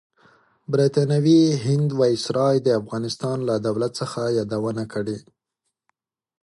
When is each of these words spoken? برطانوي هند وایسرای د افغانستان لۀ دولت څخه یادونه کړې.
برطانوي 0.71 1.41
هند 1.65 1.89
وایسرای 1.99 2.55
د 2.63 2.67
افغانستان 2.81 3.37
لۀ 3.47 3.55
دولت 3.67 3.91
څخه 4.01 4.21
یادونه 4.37 4.83
کړې. 4.93 5.17